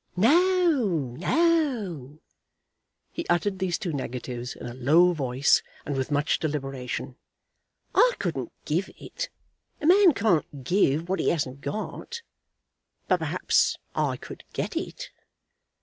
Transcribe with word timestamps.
"No; 0.15 1.15
no" 1.19 2.21
He 3.13 3.23
uttered 3.27 3.59
these 3.59 3.77
two 3.77 3.93
negatives 3.93 4.55
in 4.55 4.65
a 4.65 4.73
low 4.73 5.13
voice, 5.13 5.61
and 5.85 5.95
with 5.95 6.09
much 6.09 6.39
deliberation. 6.39 7.17
"I 7.93 8.13
couldn't 8.17 8.51
give 8.65 8.89
it. 8.97 9.29
A 9.79 9.85
man 9.85 10.15
can't 10.15 10.63
give 10.63 11.07
what 11.07 11.19
he 11.19 11.29
hasn't 11.29 11.61
got; 11.61 12.23
but 13.07 13.17
perhaps 13.19 13.77
I 13.93 14.17
could 14.17 14.43
get 14.53 14.75
it." 14.75 15.11